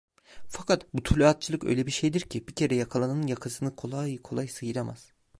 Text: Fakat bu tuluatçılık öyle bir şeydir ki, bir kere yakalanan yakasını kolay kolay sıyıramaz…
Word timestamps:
Fakat 0.47 0.93
bu 0.93 1.03
tuluatçılık 1.03 1.63
öyle 1.63 1.85
bir 1.85 1.91
şeydir 1.91 2.19
ki, 2.21 2.47
bir 2.47 2.55
kere 2.55 2.75
yakalanan 2.75 3.27
yakasını 3.27 3.75
kolay 3.75 4.17
kolay 4.17 4.47
sıyıramaz… 4.47 5.13